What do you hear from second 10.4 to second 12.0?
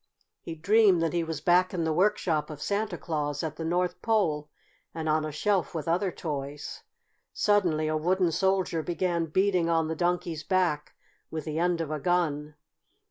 back with the end of a